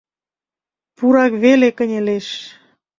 [0.95, 2.27] Пурак веле кынелеш.